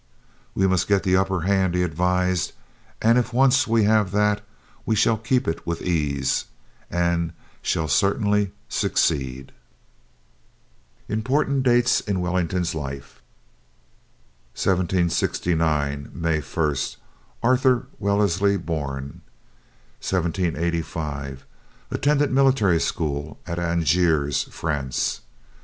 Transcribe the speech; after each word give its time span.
"We 0.55 0.65
must 0.65 0.87
get 0.87 1.03
the 1.03 1.15
upper 1.15 1.41
hand," 1.41 1.75
he 1.75 1.83
advised, 1.83 2.53
"and 3.03 3.19
if 3.19 3.33
once 3.33 3.67
we 3.67 3.83
have 3.83 4.09
that, 4.13 4.41
we 4.83 4.95
shall 4.95 5.15
keep 5.15 5.47
it 5.47 5.63
with 5.67 5.79
ease, 5.83 6.45
and 6.89 7.33
shall 7.61 7.87
certainly 7.87 8.51
succeed." 8.67 9.51
IMPORTANT 11.07 11.61
DATES 11.61 11.99
IN 12.01 12.19
WELLINGTON'S 12.19 12.73
LIFE 12.73 13.21
1769. 14.55 16.09
May 16.15 16.39
1. 16.41 16.75
Arthur 17.43 17.85
Wellesley 17.99 18.57
born. 18.57 19.21
1785. 20.01 21.45
Attended 21.91 22.31
military 22.31 22.79
school 22.79 23.37
at 23.45 23.59
Angers, 23.59 24.45
France. 24.45 25.21